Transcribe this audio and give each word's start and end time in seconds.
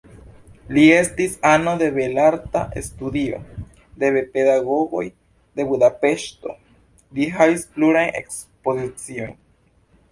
Li 0.75 0.83
estis 0.99 1.33
ano 1.49 1.73
de 1.81 1.89
belarta 1.97 2.63
studio 2.87 3.43
de 4.05 4.11
pedagogoj 4.39 5.05
de 5.61 5.67
Budapeŝto, 5.75 6.59
li 7.19 7.31
havis 7.39 7.69
plurajn 7.79 8.15
ekspoziciojn. 8.25 9.41